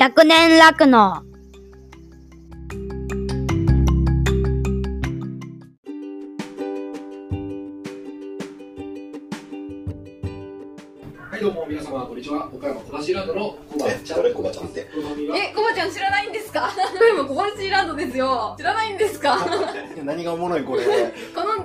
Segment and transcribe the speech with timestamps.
[0.00, 1.22] 100年楽の
[11.30, 12.48] はい、どうも皆様、こんにちは。
[12.52, 14.16] 岡山小橋ランドのコバちゃん。
[14.22, 14.32] 誰？
[14.32, 16.70] コバちゃんってえ、コバちゃん知らないんですか？
[17.14, 18.54] 今小橋ランドですよ。
[18.58, 19.38] 知らないんですか？
[20.02, 20.84] 何がおもろいこれ
[21.34, 21.64] この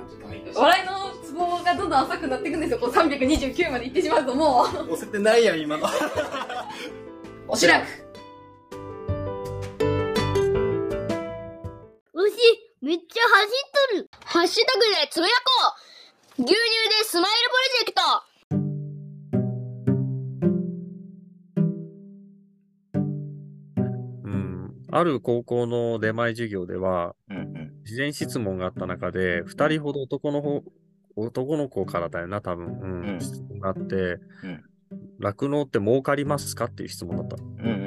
[0.60, 2.78] 笑いのツボがどんどん浅くなっていくんですよ。
[2.78, 5.86] こう329まで行ってしまうともう、押せてないやん今の
[7.48, 7.86] おしらく。
[24.98, 27.72] ある高校の出前授業では、うんうん。
[27.84, 30.62] 事前質問があった中で、2人ほど男の方
[31.16, 33.08] 男の子からだよな、多分、うん。
[33.14, 33.20] うん。
[33.20, 34.64] 質問があってうん、
[35.18, 37.36] 酪農、って儲かりますかっていう質問だった。
[37.36, 37.86] うんうん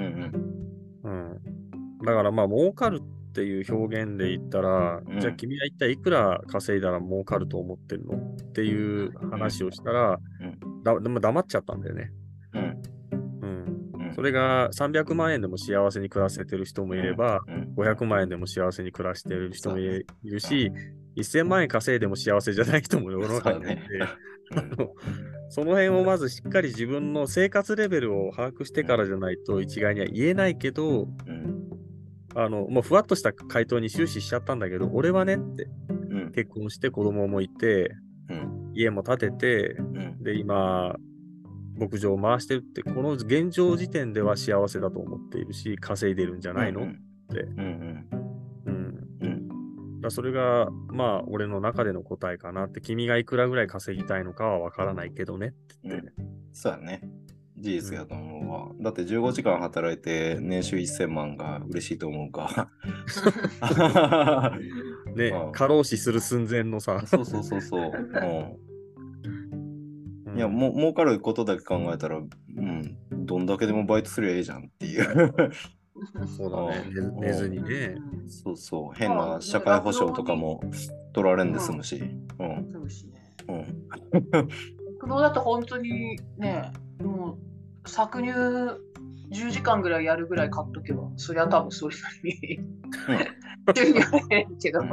[1.03, 5.19] うん、だからまあ、儲かるっていう表現で言ったら、うん。
[5.19, 10.83] じゃあ君は一体いくら稼いだら儲かると思ってるのっていう話をしたら、うん。
[10.83, 12.11] だでも黙っちゃったんだよね。
[14.19, 17.73] それが300万円でも幸せに暮らせてる人もいれば、うん。
[17.77, 20.73] 500万円でも幸せに暮らしてる人もいるし、
[21.15, 23.81] 1000万円稼いでも幸せじゃない人も世の中にいて、
[25.47, 31.69] そ の辺をまずしっかり自分の生活レベルを把握してからじゃないと一概には言えないけど、うん。
[32.35, 35.69] あのもうふわっとした回答に終始しちゃったんだけど、俺はねって
[36.09, 36.31] うん。
[36.33, 37.95] 結婚して子供もいて、
[38.29, 38.71] うん。
[38.73, 40.23] 家も建てて、うん。
[40.23, 40.93] で、今、
[41.79, 46.89] 牧場を回してるって、この現状時点では幸せだと思っているし、稼いでるんじゃないの、ううん。
[46.89, 46.99] ん、
[48.65, 49.07] うん。
[49.21, 50.01] うん。
[50.01, 55.75] だそれが、まあ、俺の中での答えかなって、君がいくらぐらい稼ぎたいのかはわからないけどねって。
[55.83, 56.11] 言って、
[56.51, 57.01] そうやね。
[57.59, 58.71] 事実やと思うわ。
[58.79, 62.69] だって15時間働いて年収1000万が嬉しいと思うか。
[65.15, 67.91] ね うん、過労死する寸前のさ、そうそうそうそう、
[70.31, 75.33] うん、いやもう儲かることだけ考えたらうんどんだけでもバイトすりゃええじゃんっていう。
[76.37, 77.19] そうだね、うん。
[77.19, 77.95] 寝寝ずにね、
[78.27, 78.97] そうそう。
[78.97, 80.61] 変な社会保障とかも
[81.13, 82.01] 取られんで済むし。
[82.39, 82.71] うん。
[82.89, 83.65] そうん。
[84.99, 86.71] 苦労だと本当にね、
[87.03, 87.37] も
[87.83, 88.79] う搾乳
[89.31, 92.59] 10時間ぐらいやるぐらい買っとけば、そりゃ多分それなりに。
[93.75, 94.79] 収入は減るけど。
[94.81, 94.89] うん。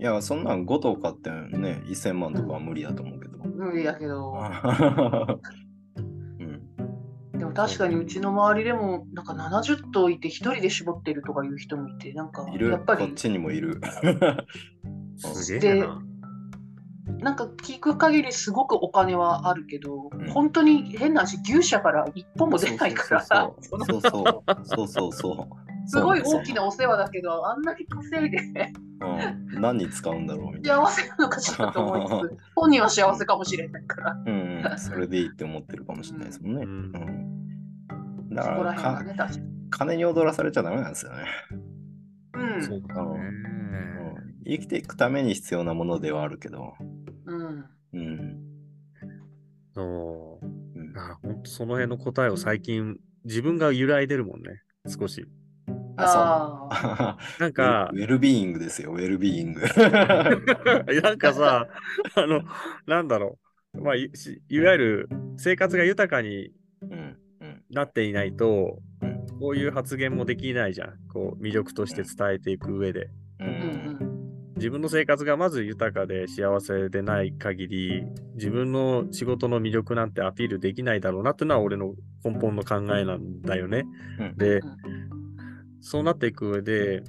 [0.00, 3.29] いや、そんなん5とかってね、1000万とかは無理だと思うけど。
[3.60, 4.32] 無理やけど。
[5.96, 5.98] う
[6.42, 12.70] ん、でも確かにうちの周りでも、なんか70頭いて1人で絞ってるとかいう人もいて、なんかいる。
[12.70, 13.80] やっぱり、こっちにもいる。
[15.16, 16.02] すげえな。
[17.18, 20.30] なんか聞く限りすごくお金はあるけど、うん。
[20.30, 24.42] 本当に変な話、牛舎から一本も出ないから、そうそう。
[24.64, 28.38] そうそうそうそうすごい大きな、なお世話だけど、あんなに稼いで
[29.00, 30.86] うん、何に使うんだろうみたいな。
[30.86, 36.62] 幸せなのかしらと思いつつ、 本人は幸せかもしれないから、うんうん、それでいいって思ってるかもしれないですもんね。
[36.62, 36.92] ううん
[38.30, 39.16] ん、だそからかね。
[39.70, 41.24] 金に踊らされちゃダメなんですよね。
[42.34, 43.10] うんそうだね。
[43.10, 46.74] うん、生きていくために必要なものではあるけど。
[47.26, 47.64] うん。
[47.94, 48.36] うん
[49.74, 50.46] そう。
[50.46, 55.26] うんだから本当その辺の答えを最近自分が揺らいでるもんね、少し。
[56.06, 57.16] ああ。
[57.16, 59.62] あ なんかウ、ェルビーイングですよ、ウェルビーイング。
[61.02, 61.68] なんかさ、
[62.14, 62.42] あの、
[62.86, 63.38] なんだろ
[63.74, 66.52] う、まあ、いしいわゆる生活が豊かに
[67.70, 70.98] なっていないと、うんこういう発言もできないじゃん。
[71.10, 73.08] こう、魅力として伝えていく上で。
[73.40, 74.20] ううんん
[74.56, 83.86] 自分の生活がまず豊かで幸せでない限り、自分の仕事の魅力なんてアピールできないだろうなっていうのは俺の根本の考えなんだよね。
[84.18, 85.19] うんでう、ん
[85.80, 87.02] そうなっていく上で、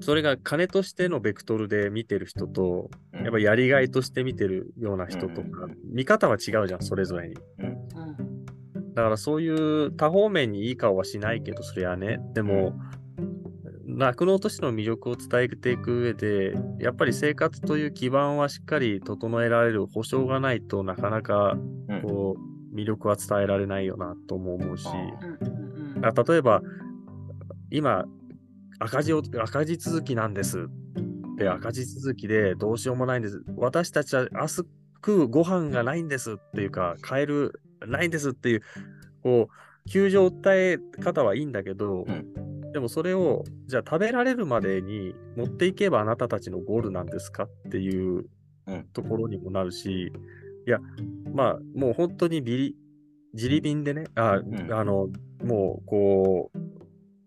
[0.00, 3.24] それが金としてのベクトルで見てる人と、うん。
[3.24, 7.34] やっぱやりがいとして見てるような人とかうん、見方は違うじゃん、それぞれに。
[7.58, 8.94] うん。
[8.94, 12.18] だからそういう多方面にいい顔はしないけど、それはね。
[12.34, 12.78] でも、
[13.86, 21.56] 酪農としての魅力を伝えていく上で、やっぱり生活という基盤はしっかり整えられる保証がないとなかなか
[21.88, 22.02] うん。
[22.02, 22.36] こ
[22.72, 26.62] う魅力は伝えられないよなとも思うし、例えば、
[27.76, 28.06] 今、
[28.78, 30.66] 赤字を赤字続きなんです。
[31.36, 33.44] で、赤字続きでどうしようもないんです。
[33.58, 34.68] 私たちは明日食
[35.24, 38.62] うご飯がないんですっていうか、買える、ないんですっていう、
[39.22, 42.32] こう、窮状を訴え方はいいんだけど、うん
[42.72, 48.26] でもそれを、じゃあ食べられるまでに持っていけばあなたたちのゴールなんですかっていう
[48.66, 50.12] うんところにもなるし、
[50.66, 50.78] いや、
[51.32, 52.76] まあ、もう本当にビリ、
[53.32, 55.08] 自利便でね、あ、んあの、
[55.42, 56.75] もう、こう、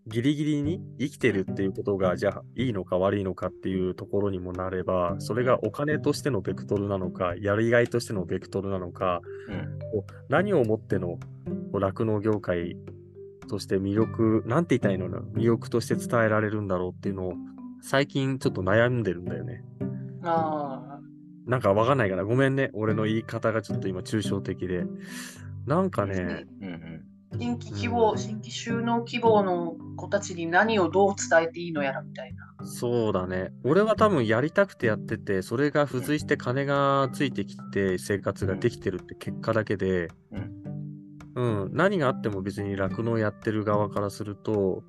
[0.09, 9.79] ギリギリに生きてるっていうことが、じゃあ、いいのか悪いのかっていうところにもなれば、それがお金としてのベクトルなのか、やりがいとしてのベクトルなのか、うん
[10.29, 11.17] 何をもっての
[11.73, 12.77] 酪農業界
[13.50, 17.33] として魅力、なんて言ったらいいの魅力として伝えられるんだろうっていうのを、
[17.81, 19.63] 最近ちょっと悩んでるんだよね。
[20.23, 21.00] あ
[21.45, 22.69] なんかわかんないから、ごめんね。
[22.73, 24.85] 俺の言い方がちょっと今抽象的で。
[25.65, 32.66] なんかね、うんうんあ、新規希望、新規収納希望の子たちに何をどう伝えていいのやらみたいな。
[32.66, 33.51] そうだね。
[33.63, 40.10] 俺は多分やりたくてやってて、それが付随して金がついてきて生活ができてるって結果だけで、
[41.36, 44.84] うん、何があっても別に酪農やってる側からすると、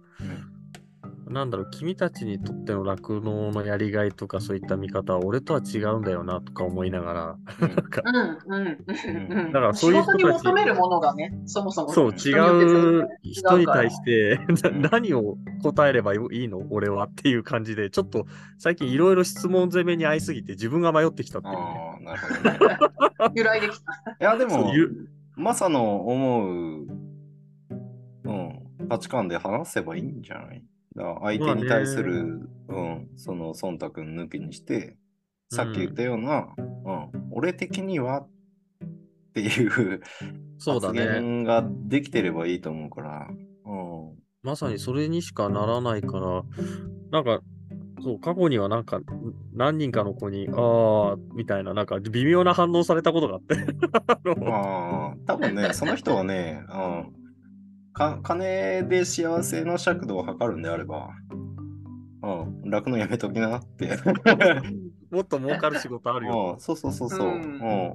[1.31, 8.03] なんだろう、君たちにとっての酪農のやりがいとかそういった見方は俺とは違うんだよなとか思いながら、うんなんか。
[8.03, 11.93] だからそういう人たち仕事に求めるものがね、そもそも。
[11.93, 12.35] そう、違
[13.03, 14.41] う全人に対しして、
[14.91, 16.62] 何を答えればいいの？
[16.71, 18.26] 俺はっていう感じで、ちょっと
[18.59, 21.61] 最近いろいろ質問攻めに遭いすぎて自分が迷ってきたっていうね。
[21.62, 22.79] ああ、なるほどね。
[23.37, 23.93] 由来できた。
[24.11, 24.73] いや、でも
[25.37, 26.87] マサの思う、
[28.25, 30.65] うん、価値観で話せばいいんじゃない？
[31.23, 34.97] 相手に対する、うん、その忖度抜きにして、
[35.50, 38.29] さっき言ったような、うん、俺的にはっ
[39.35, 40.02] ていう発
[40.58, 41.06] そうだね。
[41.20, 43.29] 言ができてればいいと思うから、
[43.64, 43.75] う
[44.12, 46.43] ん、まさにそれにしかならないから、
[47.11, 47.41] なんか、
[48.02, 49.00] そう、過去にはなんか、
[49.52, 53.56] 何人かの子に、ああ、みたいな、なんか微妙な反応されたことがあって。
[54.50, 57.19] ああ、多分ね、その人はね、うん、
[57.92, 61.10] か金で幸せの尺度を測るんであれば、
[62.22, 63.98] うん、楽のやめときなって。
[65.10, 66.52] もっと儲かる仕事あるよ。
[66.54, 67.28] うん、そうそうそうそう。
[67.28, 67.94] ううんん。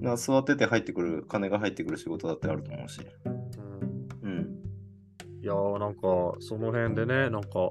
[0.00, 3.00] な座ってて入ってくる、金が入ってくる仕事だってあると思うし。
[3.24, 4.62] うんうん。
[5.42, 6.00] いやーなんか、
[6.40, 7.70] その辺でね、なんか、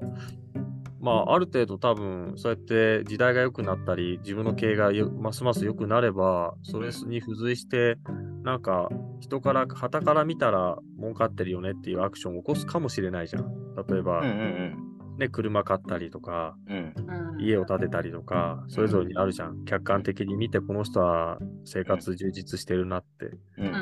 [1.00, 7.98] まあ、ある程度多分、そうやって時代が良くなったり、自分の経営がよますます良くなれば、それに付随して、
[8.44, 8.88] なんか、
[9.22, 13.74] 人から、旗から見たら儲かってるよねっていうアクションを起こすかもしれないじゃん。
[13.88, 14.88] 例えば、うんうん
[15.18, 16.94] ね、車買ったりとか、うん。
[16.96, 17.08] うん。
[17.08, 19.64] うん家を建てたりとか、それぞれにあるじゃん。
[19.64, 23.26] 客観的に見て、この人は生活充実してるなって。
[23.26, 23.40] う。
[23.58, 23.72] うんん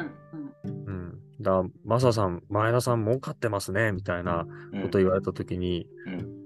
[0.87, 1.19] うん。
[1.41, 6.41] だから、マサさん、前田さん儲かってますね、みたいなうんこと言われたときに、うん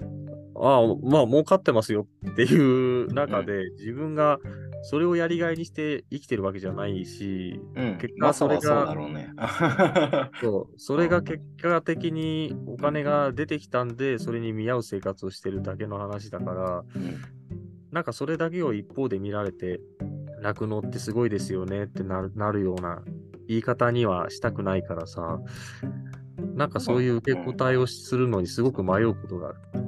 [0.57, 4.39] ああ、まあ、儲かってますよっていう中で、自分が
[4.85, 7.99] それをやりがいにして生きてるわけじゃないし、うん。
[7.99, 9.31] 結まあ、果それがそうだろうね。
[10.77, 17.45] それが結果的にお金が出てきたんで、それに見合う生活をしてるだけの話だから、うん
[17.95, 19.81] なんかそれだけを一方で見られて、
[20.43, 23.05] 酪農ってすごいですよねってなるなるような
[23.47, 25.39] 言い方にはしたくないからさ、
[26.57, 29.84] なんかそういう受け答えをするのにすごく迷うことがある。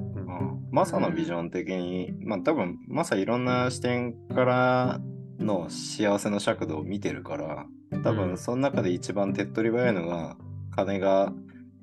[0.76, 5.00] うんマサのビジョン的に、まあ多分、マサいろんな視点から
[5.38, 7.66] の幸せの尺度を見てるから、
[8.02, 10.36] 多分うんその中で一番手っ取り早いのが、
[10.74, 11.32] 金が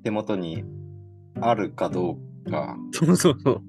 [0.04, 0.64] 手元に
[1.40, 3.62] あるかどうかそうそうそう。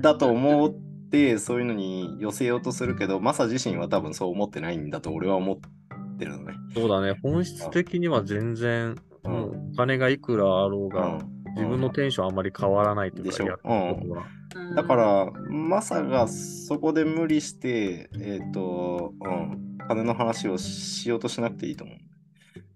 [0.00, 0.74] だと思っ
[1.10, 5.58] て、そういうのに寄せようとするけど、マサ自身は多分そう思ってないんだと俺は思っ
[6.18, 6.54] てるのね。
[6.74, 7.18] そうだね。
[7.22, 14.22] 本質的には全然、うん金がいくらあろうが、うん自分のテンションあんまり変わらないというか、でしょやってることは。
[14.22, 14.39] うん
[14.74, 21.96] だから、マサがそこで無理して、えっ、と、うん、金の話をしようとしなくていいと思う。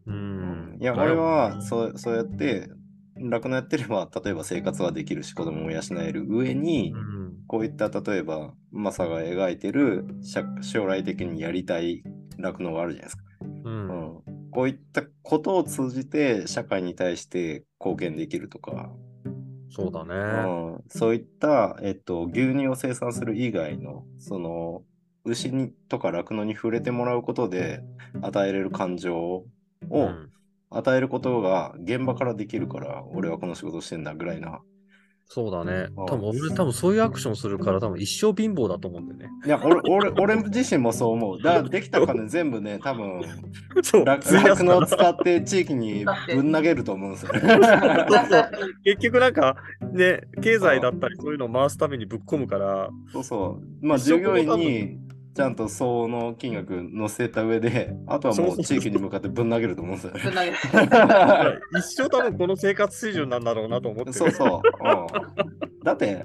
[0.06, 0.78] うん。
[0.80, 2.68] いや、俺はそうそうやって、
[3.16, 7.34] 楽のやってれば、例えば生活はできるし、子供も養える上に、うん。
[7.46, 12.02] こういった例えば、マサが描いてる社将来的にやりたい
[12.38, 13.24] 酪農があるじゃないですか。
[13.42, 13.70] う。
[13.70, 18.90] うんん、こういったことを通じて社会に対して貢献できるとか、
[19.74, 20.14] そうだね。
[20.14, 24.82] うん、そういった、えっと、牛乳を生産する以外の、その、
[25.24, 27.82] 牛にとか酪農に触れてもらうことで
[28.22, 29.46] 与えれる感情を
[29.90, 30.30] うん
[30.70, 34.60] 与えることが現場からできるから、俺はこの仕事してんだぐらいな。
[35.26, 35.88] そうだね。
[35.96, 39.30] うん多分俺、多分そういうアクションするから、多分一生貧乏だと思うんだよね。
[39.44, 41.42] いや、俺、俺、俺自身もそう思う。
[41.42, 43.22] だからできた金全部ね、 多分、
[43.82, 47.32] そう酪費やすから酪農を使って地域にぶん投げると思うんですよ。
[47.32, 48.50] そうそう
[48.84, 49.56] 結局なんか、
[49.92, 53.86] ね、経済だったりそういうのを回すためにぶっ込むから、そうそう。
[53.86, 54.98] まあ、従業員に
[55.34, 60.20] ちゃんと相応の金額乗せた上で、あとはもう地域に向かってぶん投げると思うんですよね。
[60.22, 64.12] ぶん投げる一生多分この生活水準なんだろうなと思ってる。
[64.12, 64.62] そうそう。
[64.62, 66.24] うん、だって、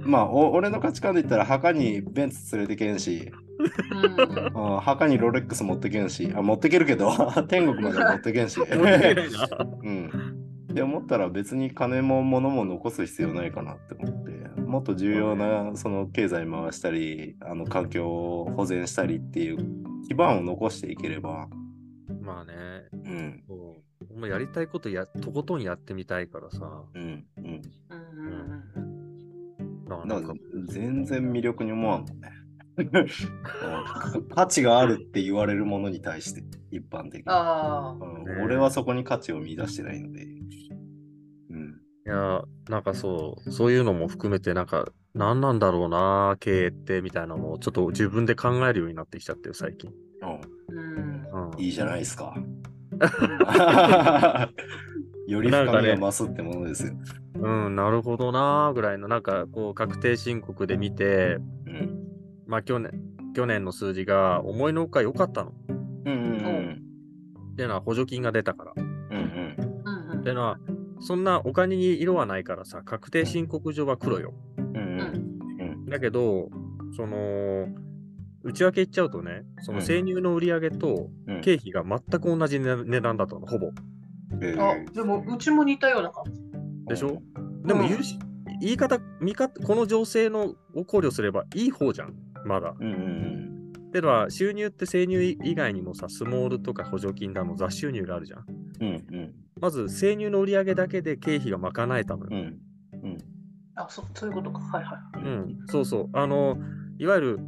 [0.00, 7.10] まあお、俺の価値観で言ったら墓にベンツ連れてけんし、うんあ墓にロレックス持ってけんし、あ持ってけるけど、
[7.48, 8.60] 天国までは持ってけんし。
[8.60, 10.10] うん。
[10.70, 14.32] って思ったら別に金も物も残す必要ないかなって思って、
[14.74, 19.58] もっと重要なその経済回したり、あの環境を保全したりっていう
[20.08, 21.46] 基盤を残していければ、
[22.20, 22.54] まあね、
[22.92, 26.58] うん、もうやりたいことや、とことんやってみたいからさ。
[26.92, 27.44] うん、うん。
[27.44, 29.04] うん
[29.84, 32.30] だからなんかだから全然魅力に思わんもんね。
[34.34, 37.22] 価値があるって言われるものに対して、一般的に。
[37.26, 40.24] あうんね俺はそこに価値を見出してないので。
[41.50, 41.80] うん。
[42.06, 49.92] いや、なんかそう、そういうのも含めて、なんか、何なんだろうな、経営って、みたいなのを、ちょっと自分で考えるようになってきちゃってよ、最近。
[50.22, 50.40] うん
[50.76, 52.34] うんうん、いいじゃないですか。
[55.26, 56.94] より深みが増すってものですよ。
[57.36, 62.08] うん、なるほどな、ぐらいの、なんか、こう、確定申告で見て、うん。
[62.46, 62.92] まあ、去年、
[63.34, 65.52] 去年の数字が思いのほか良かったの。
[66.06, 66.80] うんうん
[67.52, 68.72] っていうのは補助金が出たから。
[68.76, 68.84] うん。
[68.84, 70.58] うんうんうんっていうのは、
[71.00, 74.34] そんなお金に色はないからさ、確定申告上は黒よ。
[74.56, 74.64] うん。
[74.64, 75.86] うんうん。
[75.86, 76.48] だけど、
[76.96, 77.68] その、
[78.42, 83.70] 内訳言っちゃうとね、そのうん生乳の売り上げとうん経費が全く同じ値値段だったの、ほぼ。
[84.42, 86.40] えあでもうちも似たような感じ。
[86.88, 87.22] でしょ？
[87.64, 88.18] でも言うし、
[88.60, 92.74] 言い方、見方、この情勢のを考慮すればいい方じゃん、まだ。
[92.78, 93.50] うんうん
[93.88, 98.44] ってのは、収入って生乳以外にもさ、スモールとか補助金だの、雑収入があるじゃん。
[98.80, 98.88] うん。
[98.88, 99.34] うん
[99.64, 102.28] まず、生乳の売り上げだけで経費が賄えたのよ。
[102.32, 102.38] うん。
[103.02, 103.18] うん。
[103.76, 104.58] あ、そそういうことか。
[104.58, 106.10] はいはううん、そうそう。
[106.12, 106.58] あの、
[106.98, 107.40] いわゆる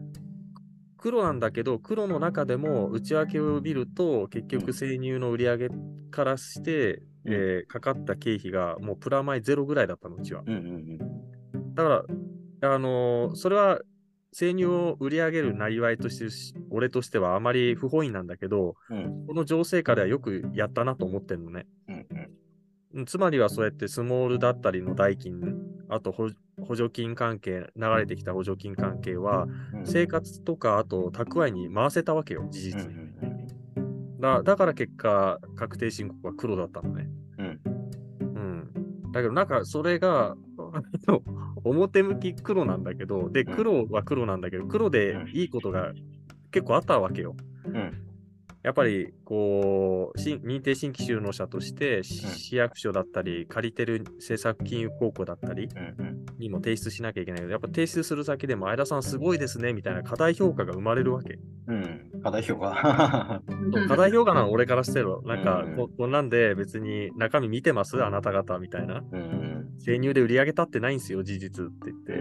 [0.96, 5.68] 黒なんだけど、黒の中でも内訳を見ると、結局生乳の売り上げ
[6.10, 10.42] からして、うんえーかかった経費がもうプラマイゼロぐらいだったの、うちは。
[10.46, 10.98] うんうん
[11.74, 12.04] だか
[12.60, 13.80] ら、あのーそれは
[14.32, 19.26] 生乳を売り上げるなりわいとしてし、俺としてはあまり不本意なんだけど、うん。
[19.26, 21.66] この情勢下ではよくやったなと思ってんのね。
[23.04, 25.40] つまりはそうやってスモールだったりの代金、
[25.88, 26.30] あと補
[26.66, 29.86] 補助金関係、流れてきた補助金関係は、うん。
[29.86, 32.94] 生活とか、あと蓄えに回せたわけよ、事実に。
[32.94, 37.08] んだだから結果、確定申告は黒だったのね。
[37.38, 37.60] うん。
[38.20, 39.12] うん。
[39.12, 40.34] だけど、なんかそれが、
[41.64, 45.92] 表向き黒なんだけど、で、うん黒は黒なんだけど、黒でいいことが
[46.50, 47.36] 結構あったわけよ。
[47.66, 48.05] うん。
[48.66, 48.68] うん。
[48.68, 55.68] やっぱり、こう、新認定新規就農者として、市役所だったり、借りてる政策金融公庫だったり。
[56.38, 61.38] にも提出しなきゃいけないけど、やっぱ提出する先でも、相田さんすごいですね、みたいな課題評価が生まれるわけ。
[61.68, 62.10] うん。
[62.22, 63.42] 課題評価。
[63.84, 63.86] い。
[63.88, 68.02] 課題評価なの俺からしてるなんかうんこ、こんなんで別に中身見てます？
[68.04, 69.02] あなた方みたいな。
[69.78, 72.12] 生乳で売り上げ立ってないんですよ、事実って言って。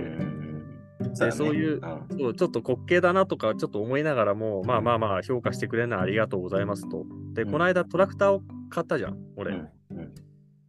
[1.24, 1.82] うんでそういう
[2.18, 7.06] そうちょっと滑稽だなとかちょっと思いながらも、まあまあまあ評価してくれるのはありがとうございますと。
[7.34, 9.52] で、うんこの間トラクターを買ったじゃん、俺。
[9.52, 10.14] うんうん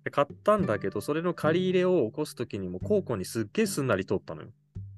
[0.06, 4.50] で買ったんだけど、それの借り入れを起こすときにも、高校にすっげえすんなり通ったのよ。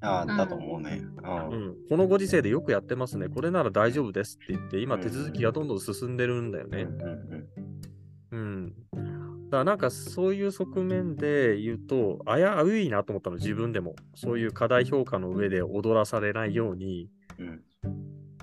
[0.03, 1.01] ああ、だと思うね。
[1.01, 1.55] う。
[1.55, 1.75] うんん。
[1.89, 3.29] このご時世でよくやってますね。
[3.29, 6.89] これなら大丈夫ですって言って、今手続きがどんどん進んでるんだよね。
[8.31, 8.75] うんうん。
[9.49, 13.97] だからなんかそういう側面で言うと、危ういなと思ったの、自分でも。
[14.15, 17.63] そういう課題評価の上で踊らされないように、うん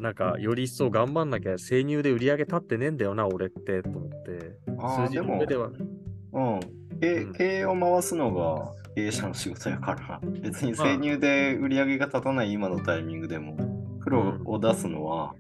[0.02, 4.60] なんかより一層頑張んなきゃ生乳で売り上げ立ってねえんだよな、俺って、と思って。
[4.78, 5.68] ああ、数字の上では。
[5.68, 6.60] うん。
[7.00, 13.56] 経うん経営を回すのが経営者の仕事やから、別に生乳で売り上げが立たない今のタイミングでも、
[14.02, 15.34] 黒を出すのは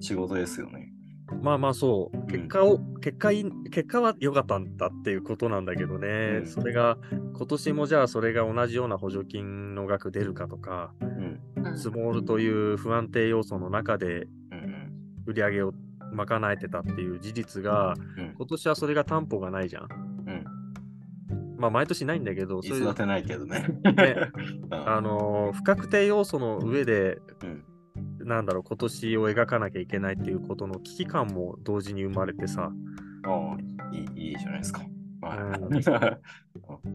[0.00, 0.92] 仕事ですよね。
[1.42, 6.98] まあまあそう、ん結果を、結果いい、結果は良かったんだっていうことなんだけどね、うんそれが、
[7.36, 11.76] 今年もじゃあそれが同じような補助金の額出るかとか、うん。
[11.76, 14.92] スモールという不安定要素の中でうん
[15.26, 15.72] 売り上げを
[16.12, 18.34] 賄えてたっていう事実が、うん。
[18.36, 19.88] 今年はそれが担保がないじゃん。
[19.90, 21.56] うん。
[21.58, 23.66] まあ毎年ないんだけど、そういういつだてないけどね。
[23.84, 24.30] ね
[24.70, 27.64] うんあのー不確定要素の上で、うん
[28.26, 32.72] なんだろう、今年を描かなきゃいけないっていうことの危機感も同時に生まれてさ、
[33.24, 33.56] ああ、
[33.92, 34.82] いいいいじゃないですか。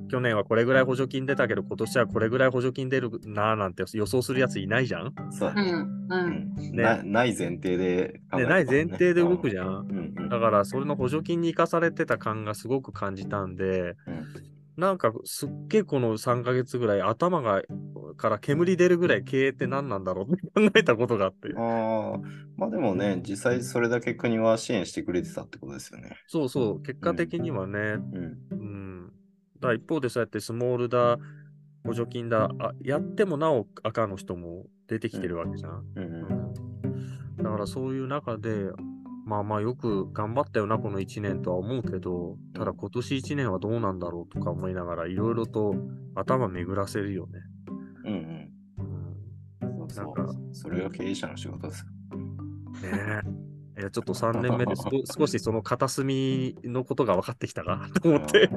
[0.09, 5.13] 去年はこれぐらい補助金出たけど、今年はこれぐらい補助金出るなーなんて予想するやついないじゃん？
[5.31, 5.65] そううん。
[5.65, 6.07] う。
[6.09, 9.67] うんんなない前提でね、るない前提で動くじじゃん。
[9.67, 9.89] ゃん。
[9.89, 14.25] うんうんだから、それの補助金に生かされてた感がすごく感じたんで、うん
[14.81, 17.61] なんかすっげえこの3ヶ月ぐらい頭が
[18.17, 21.50] から煙出るぐらい経営って何なんだろうって考えたことがあって。
[21.55, 22.19] ああ、
[22.57, 26.17] まあでもね、実際それだけ国は支援してくれてたってことですよね。
[26.27, 28.38] そうそう、結果的にはね、うん。
[28.50, 29.13] うん。
[29.59, 31.19] だ一方でそうやってスモールだ、
[31.85, 35.85] 補助金だ、あやってもなお赤の人も出てきてるわけじゃん。
[35.95, 36.51] うんうん
[37.38, 38.69] だからそういう中で、
[39.31, 45.73] まあまあよく頑張ったよな、この1年とは思うけど、ただ今年1年はどうなんだろうとか思いながら、いろいろと
[46.15, 47.39] 頭巡らせるよね。
[48.03, 49.83] うんうん。
[49.83, 50.43] うん、そうなんかそう。
[50.51, 52.17] それが経営者の仕事ですよ。
[52.89, 53.21] ね
[53.77, 53.79] え。
[53.79, 58.50] いや、ちょっと3年目で少 少しその片隅のことが分かってきたかと思って。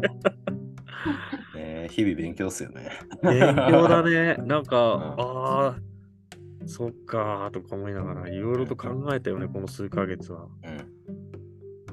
[1.05, 1.55] うん。
[1.55, 2.91] ね日々勉強っすよね。
[3.23, 3.39] 勉
[3.71, 4.39] 強だね。
[4.45, 5.77] なんか、んああ、
[6.67, 10.45] そっかーとか思いながら、いろいろと考えたよね、この数ヶ月は。
[10.45, 10.49] う。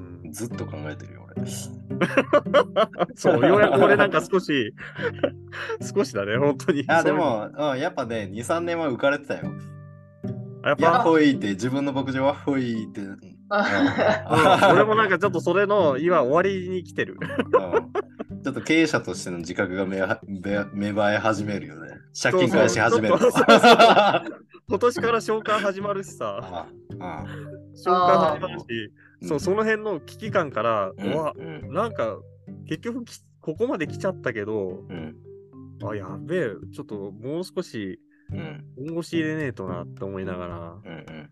[0.00, 1.46] うんん、ずっと考えてるよ、俺。
[3.14, 4.74] そう、ようやく俺なんか少し、
[5.94, 6.84] 少しだね、本当に。
[6.88, 9.52] あ、でも、うん、やっぱね、2、3年は浮かれてたよ。
[10.64, 13.00] やっぱ、ほいって、自分の牧場はほいって。
[13.00, 13.18] うんうん
[14.72, 17.18] 俺もなんかちょっとそれの今終わりに来てる。
[17.20, 18.02] うん
[18.42, 21.90] ちょっと経営者としての自覚が芽は芽芽生え始めるよね。
[22.20, 23.14] 借金返し始める
[24.72, 28.64] 今年から召喚始まるしさ、召喚始まるし、
[29.20, 31.72] うんそうその辺の危機感から、ううんわ、うん。
[31.74, 32.16] なんか
[32.66, 35.14] 結局きここまで来ちゃったけど、うん。
[35.84, 38.00] あ、やべえ、ちょっともう少し
[38.32, 38.64] うん。
[38.86, 41.30] 本腰入れねえとなって思いながら、うん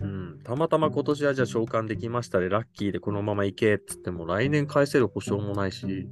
[0.00, 6.08] うん、たまたま今年はじゃあ召喚できましたで、ラッキーでこのまま行けっつっても来年返せる保証もないし、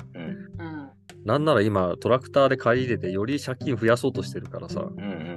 [1.24, 5.35] なんなら今トラクターで借り入れてより借金増やそうとしてるからさ、うんうん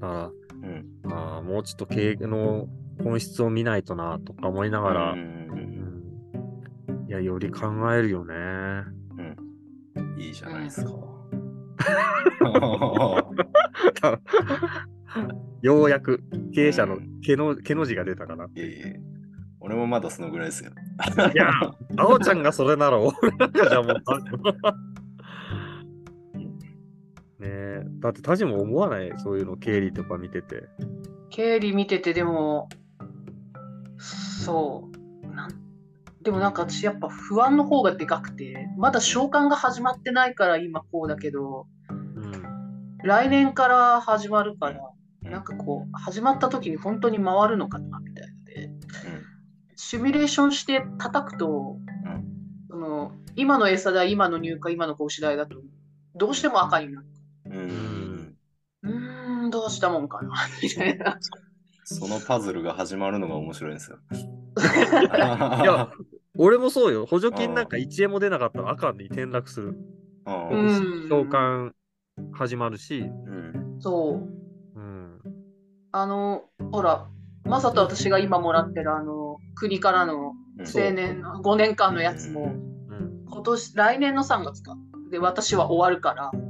[0.00, 2.68] だかうんら、あーもうちょっと経営の
[3.02, 5.22] 本質を見ないとなとか思いながら、うんう
[5.56, 8.34] んいや、より考えるよね。
[8.34, 10.90] うんいいじゃないですか。
[15.62, 16.22] ようやく
[16.54, 18.44] 経営者のうん毛の毛の字が出たかな。
[18.46, 19.00] いえいえ
[19.60, 20.70] 俺もまだそのぐらいですよ。
[21.34, 21.50] いや、
[21.98, 23.94] あおちゃんがそれなら俺なんかじゃもう。
[27.40, 29.12] ねえ、だってタジも思わない？
[29.16, 30.68] そういうの経理とか見てて。
[31.30, 32.68] 経理見ててでも
[33.98, 34.90] そ
[35.24, 35.50] うなん
[36.22, 42.42] でもなんか私やっぱ不安の方がでかくてまだ召喚が始まってないから今こうだけどうん。
[43.02, 44.90] 来年から始まるから
[45.22, 48.70] なんかこう始まった時に本当に回るのかなみたいなので
[49.76, 52.26] シミュレーションして叩くと、うん
[52.68, 55.56] その今の餌代今の入荷今の子牛代だと
[56.14, 57.06] どうしても赤になる
[59.60, 61.18] どうしたもんかなみたいな
[61.84, 63.98] そのパズルが始まるのが面白いんですよ。
[65.60, 65.90] いや、
[66.38, 67.04] 俺もそうよ。
[67.04, 69.76] 補助金なんか1円も出なかったら赤に転落する。
[70.24, 70.70] うんう
[71.06, 71.72] ん召喚
[72.32, 73.00] 始まるし。
[73.00, 74.22] うんそ
[74.76, 75.20] ううん。
[75.90, 77.08] あの、ほら、
[77.44, 83.24] まさと私が今もらってるあの国からのうん青年の5年間のやつも、うん。
[83.28, 84.76] 今年、来年の3月か。
[85.10, 86.49] で、私は終わるから、うん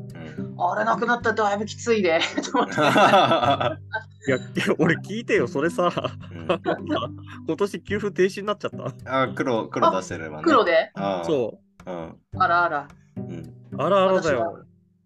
[0.63, 2.21] あれなくなったらだいぶきついで、
[2.53, 2.75] と思って。
[2.75, 4.39] いや、
[4.79, 5.49] 俺聞いてよ。
[5.49, 5.91] それさ、
[6.33, 6.47] うん
[7.47, 8.71] 今年給付停止になっちゃっ
[9.05, 9.23] た。
[9.23, 10.43] あ黒黒出してればね。
[10.45, 13.77] 黒で、ああそうんあらあら、うんう。
[13.79, 14.65] あらあらだよ。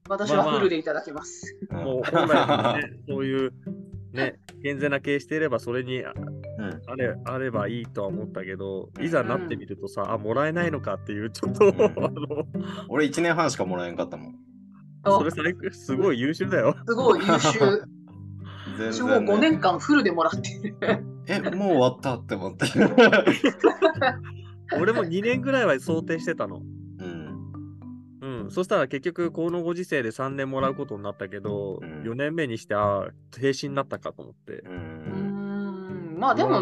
[0.09, 1.57] 私まあまあはフルでいただきます。
[1.71, 3.53] うんもう本来はね、 そういう、
[4.13, 6.21] ね、健全な経営していれば、それにあう
[6.63, 12.47] んあれあればいいとは思ったけど、いざなってみるとさ、あ、もらえないのかっていう、ちょっと、ん あの、
[12.89, 14.44] 俺1年半しかもらえんかったもん。
[15.05, 16.77] あそれ最高すごい優秀だよ。
[16.87, 17.59] すごい優秀。
[18.77, 19.51] 全私もう然、5ね。
[19.51, 20.77] 年間フルでもらってる。
[21.27, 22.67] え、もう終わったって思って。
[24.81, 26.61] 俺も2年ぐらいは想定してたの。
[26.99, 28.21] うん。
[28.21, 34.63] うん、そしたら結局、このご時世で3年もらうことになったけど、うん4年目にして、あ停止になったかと思って。
[34.67, 34.69] う。
[34.69, 36.61] ん、まあでも、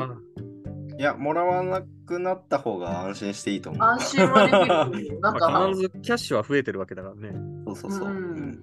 [0.99, 1.87] いや、もらわなく
[2.19, 3.83] なった方が安心していいと思う。
[3.89, 4.45] 安心は
[4.93, 5.21] できる。
[5.21, 7.33] なんまあ、か、必ずキャッシュは増えてるわけだからね。
[7.67, 8.09] そうそうそう。
[8.09, 8.59] ううんん。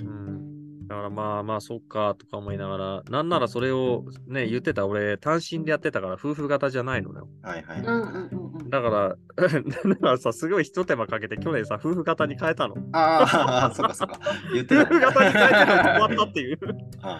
[0.00, 0.88] うん。
[0.88, 7.28] だからまあまあ、そっかとか思いながら、なんならそれをね、言ってた俺、単身でやってたから、夫婦型じゃないのよ。
[7.42, 7.80] はいはい。
[7.80, 8.70] うんうんうんうん。
[8.70, 12.74] だから、だからさ、すごい一手間かけて、去年さ、夫婦型に変えたの。
[12.92, 14.20] ああ、そっかそっか。
[14.52, 16.58] 言って夫た婦型に変えたのに終わったっていう。
[17.02, 17.18] あ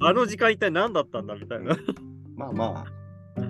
[0.00, 1.76] あの時間一体何だったんだみたいな。
[2.36, 2.99] まあまあ、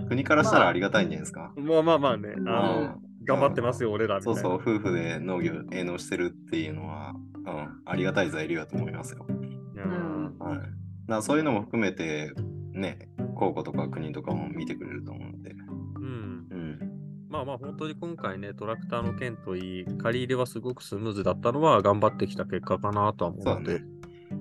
[0.08, 1.52] 国からしたらありがたいんじゃないですか。
[1.56, 4.42] まあまあまあね、あの、うん頑張ってますよ、俺らみたいうな。
[4.42, 7.14] そそう、夫婦で農業、営農してるっていうのは、
[7.46, 9.26] うん、ありがたい材料だと思いますよ。
[9.28, 9.40] うん
[10.38, 10.56] は
[11.18, 11.22] い。
[11.22, 12.32] そういうのも含めて、
[12.72, 15.50] ね、高校とか国とかも見てくれると思うんで。
[15.50, 16.46] うん。
[16.50, 16.78] うん。
[17.28, 23.70] まあまあ、本当に今回ね、トラクターの件といい、借り入れはすごくスムーズだったのは、頑張ってきた結果かなとは思うので。
[23.70, 23.99] そうだね。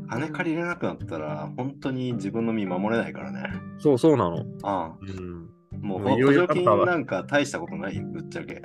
[0.09, 3.43] 金借りれなくなったら、本当に自分の身守れないからね。
[3.77, 4.45] そうそうなの。
[4.63, 5.49] あうん。
[5.73, 8.61] あ、もう補助金なんか大したことない、ぶっちゃけ。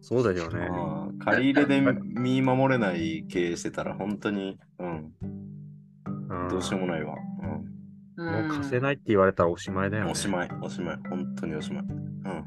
[0.00, 0.66] そうだよね。
[0.70, 5.12] ああ借り入れで身守れない経営してたら、本当に、うん、
[6.28, 7.14] うんどうしようもないわ。
[8.18, 10.10] うもう貸せないって言われたらおしまいだよね。
[10.10, 10.98] おしまい、おしまい。
[11.08, 11.84] 本当におしまい。
[11.84, 12.44] うん。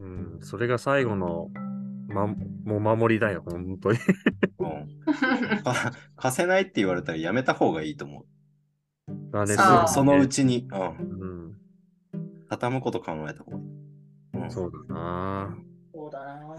[0.00, 1.48] うん、それが最後の、
[2.08, 3.98] ま、もう守りだよ、本当に。
[6.16, 8.24] 貸せないって言われたらやめた方がいいと思う。
[9.32, 11.56] あーそそのうちに、うん、うん、
[12.48, 13.64] 畳むこと考えた方がいい。
[14.34, 15.56] うん、そうだな。
[15.94, 16.56] そうだな。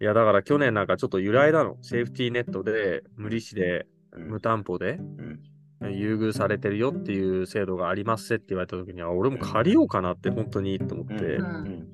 [0.00, 1.76] いや、だから去年なんかちょっと揺らいだの。
[1.82, 4.28] セーフティーネットで、無利子で、うん。
[4.28, 4.98] 無担保で、
[5.80, 5.94] うん。
[5.94, 11.44] 優遇されてるよっていう制度がありますって言われた時には、俺も借りようかなって本当にと思って、ううん。
[11.44, 11.88] ん。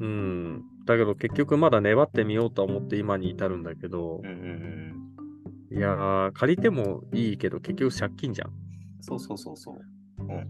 [0.00, 0.62] うん。
[0.88, 4.97] だけど結局まだ粘ってみようとは思って今に至るんだけどうん、うんうん、
[5.70, 8.52] いやー、借りてもいいけど結局借金じゃん。
[9.00, 9.76] そうそうそうそう。
[10.20, 10.48] うん、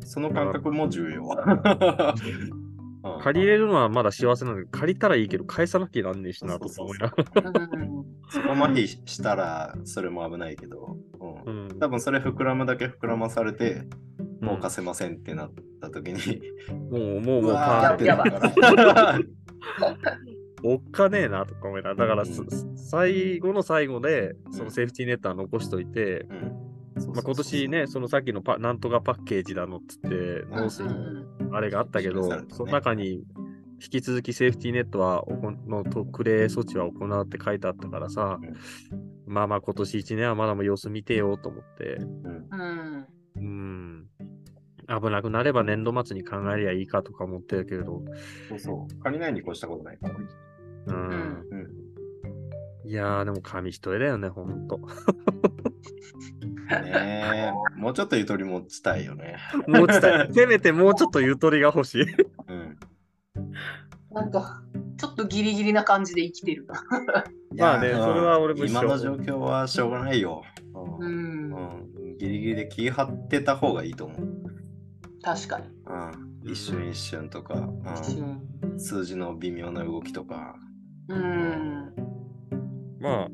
[0.00, 1.22] その感覚も重要。
[1.22, 1.26] う
[2.48, 2.60] ん
[3.22, 7.14] 借りれるのはまだ幸せなんだけど、借りたらいいけど返さなきゃなんねえしなとか思いな
[8.28, 10.96] そこまでしたらそれも危ないけど、
[11.46, 11.64] うん。
[11.64, 11.78] うん。
[11.78, 13.84] 多分それ膨らむだけ膨らまされて、
[14.40, 16.40] もう貸せませんってなった時に、
[16.90, 19.18] もう、もう、もう、わパーってなるから
[20.62, 22.36] おっかねえなとか思いながら、だから、
[22.76, 24.70] 最後の最後で、そうのん。
[24.70, 30.50] セーフティーネットは残しといて、まあ、今年ね、そのさっきのパなんとかパッケージだのっつって、ん。
[30.50, 31.56] 農水の？
[31.56, 33.24] あれがあったけど、その中に
[33.82, 38.38] 引き続きセーフティーネットはおこの特例措置は行うって書いてあったからさ、
[39.26, 41.96] まあまあ今年1年はまだま様子見てようと思って、
[43.36, 44.06] うん。
[44.86, 48.02] 危なくなれば年度末に考えりゃいいかとか思ってるけど、
[48.48, 49.02] そうそう。
[49.02, 50.16] 借りないに越したことないから。
[50.86, 51.44] うん。
[51.50, 52.88] うん。
[52.88, 54.78] いやー、でも紙一重だよね、ほんと。
[56.70, 59.38] ねえ、もうちょっとゆとり持ちたいよね。
[59.66, 62.02] もうちょっと、せめてもうちょっとゆとりが欲しい。
[62.48, 62.78] うん。
[64.12, 64.62] なんか、
[64.96, 66.66] ちょっとギリギリな感じで生きてる。
[67.56, 70.42] まあねそれは俺も今の状況はしょうがないよ。
[70.74, 74.18] ううんん、うん、ギリギリで気張ってた方がいいと思う。
[75.22, 75.66] 確かに。
[75.86, 80.56] うん、一瞬一瞬とか、うん、数字の微妙な動きとか。
[81.10, 81.92] うん。
[83.00, 83.28] まあ、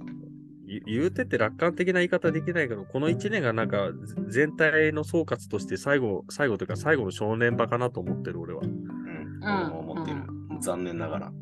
[0.65, 8.63] ゆ言うてって楽観的な言い方できないけど、この1年がなんかぜ全体の総括として最後、最後というか最後の正念場かなと思ってる俺は。
[8.63, 10.23] うん、俺も思ってる。
[10.61, 11.33] 残念ながら。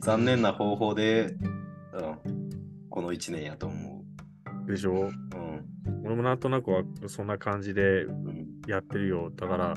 [0.00, 1.36] 残念な方法で、
[1.92, 2.48] うん、
[2.88, 4.04] この1年やと思
[4.66, 4.92] でしょ？
[4.92, 4.96] う。
[4.96, 5.12] うん。
[6.04, 9.30] 俺もなんとなくはそんな感じでうんやってるよ。
[9.34, 9.74] だから、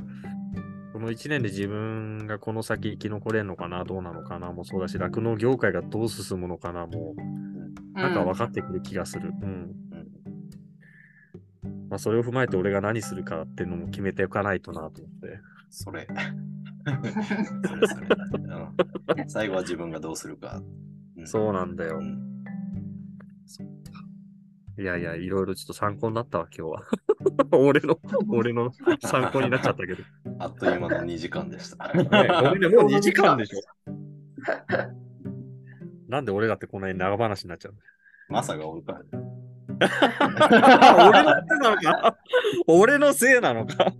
[0.96, 9.34] この1年で自分がこの先生き残れるのかな、どうなのかなもそうだし、酪農業界がどう進むのかなもう、なんか分かってくる気がする。
[9.42, 9.76] うん。
[11.66, 15.38] うんまあ、それを踏まえて俺が何するかっていうのも決めておかないとなと思って。
[15.70, 16.08] それ。
[17.68, 18.08] それそれ、
[19.18, 19.28] うん。
[19.28, 20.62] 最後は自分がどうするか。
[21.22, 22.26] んそうなんだようん
[24.78, 26.84] いやいや、いろいろちょっと参考になったわ、今日は。
[27.58, 27.98] 俺の、
[28.30, 30.04] 俺の参考になっちゃったけど。
[30.40, 31.88] あっという間の2時間でした。
[31.94, 32.12] ね、ご
[32.52, 33.60] めんね、もう2時間でしょ。
[36.10, 37.80] なんで俺だってこんなに長話になっちゃうの？
[38.30, 39.00] まさがおるから。
[41.08, 42.18] 俺のせいなのか？
[42.68, 43.94] 俺のせいなのか？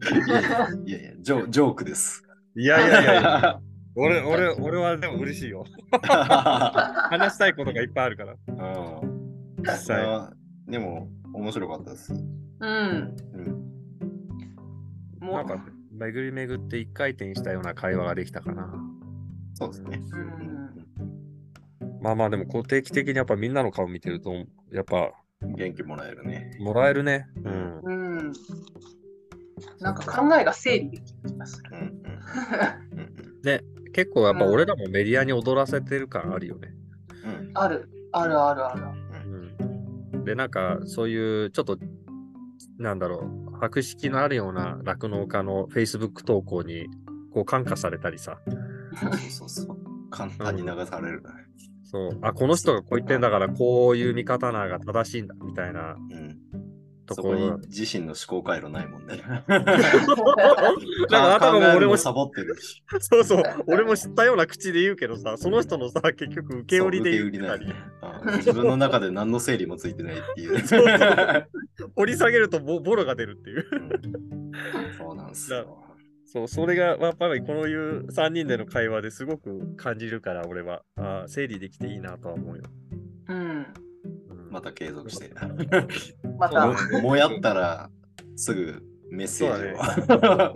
[0.86, 2.24] いやいや、ジョジョークです。
[2.56, 3.60] いやいやいやいや。
[3.98, 5.66] 俺、俺、俺はでも嬉しいよ。
[6.02, 8.36] 話したいことがいっぱいあるから。
[8.48, 8.52] う
[9.04, 10.06] ん実際。
[10.06, 10.32] あ
[10.68, 12.14] でも、面白かったです。
[12.14, 12.16] う
[12.68, 13.16] ん。
[13.34, 15.26] うん。
[15.26, 15.66] もうなんか、
[15.98, 18.70] 巡り巡って一回転したような会話ができたかな。
[19.54, 20.02] そうですね。
[20.12, 20.56] うん
[22.02, 24.32] まあまあ、でも、こう定期的にやっぱみんなの顔見てると、
[24.72, 26.56] やっぱ、元気もらえるね。
[26.60, 27.28] もらえるね。
[27.44, 27.80] うん。
[27.80, 28.34] うん。
[29.80, 31.72] なんか考えが整理できる気がする。
[31.72, 33.16] うんうんうん
[33.96, 36.74] 結構やっぱ俺らもメディアに踊らせてる感あるよね。
[37.24, 38.82] うんある、あるあるある。
[40.14, 40.26] うん。
[40.26, 41.78] で、なんか、そういう、ちょっと、
[42.78, 46.88] なんだろう、博識のあるような酪農家の Facebook 投稿に、
[47.34, 48.40] こう感化されたりさ。
[49.00, 49.78] そうそうそう。
[50.10, 51.24] 簡単に流される。
[51.84, 56.38] そう、あ、この人がこう言ってんだから、こういう見方なが正しいんだ、みたいなうん。
[57.14, 57.52] そこに。
[57.68, 59.18] 自身の思考回路ないもんね。
[59.18, 59.54] だか
[61.10, 62.84] らあたかも俺もサボってるし。
[63.00, 70.68] そうそう、俺も知ったような口で言うけどさ、その人のさ、結局受け売りで言ってたりそう受け売り、なんや自分の中で何の整理もついてないっていう。
[70.68, 70.86] そう
[71.96, 73.68] 掘り下げるとボボロが出るっていう。
[73.72, 74.52] うん
[74.98, 75.78] そうなんですよ。
[76.26, 80.82] そう、それがやっぱりこういう3人での会話ですごく感じるから、俺は。
[80.98, 82.64] あー整理できていいなとは思うよ。
[83.30, 83.68] うん。
[84.56, 85.30] うんまた継続して。
[86.40, 86.68] また。
[86.94, 87.90] ももやったら
[88.38, 89.78] すぐメッセージを。
[89.78, 90.54] は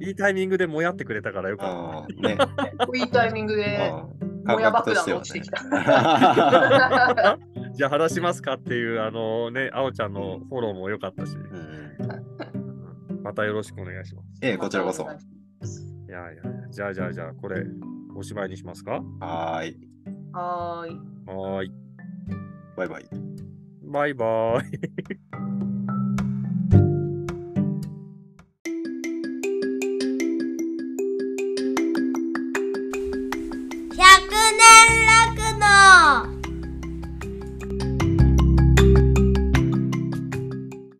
[0.00, 2.36] いいいタイミングでもやってくれたからよかっあーね。
[2.94, 5.62] いいタイミングで、うんもや爆弾落ちてきた。
[7.72, 11.36] じゃあ話しますかっていう、あのね、あおちゃんのフォローも良かったし。
[11.36, 11.82] うん
[13.22, 14.28] またよろしくお願いします。
[14.42, 15.04] ええ、こちらこそ。
[15.04, 17.64] いやいやいや、じゃあじゃあじゃあ、これ、
[18.16, 19.00] おしまいにしますか？
[19.20, 19.76] はーい。
[20.32, 20.96] はーい。
[21.26, 21.72] はーい。
[22.76, 23.06] バイバイ。
[23.82, 25.71] バイバイ。